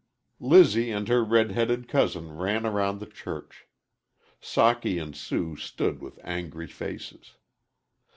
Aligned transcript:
Lizzie 0.39 0.89
and 0.89 1.07
her 1.09 1.23
red 1.23 1.51
headed 1.51 1.87
cousin 1.87 2.35
ran 2.35 2.65
around 2.65 2.97
the 2.99 3.05
church. 3.05 3.67
Socky 4.41 4.99
and 4.99 5.15
Sue 5.15 5.55
stood 5.57 6.01
with 6.01 6.19
angry 6.23 6.65
faces. 6.65 7.35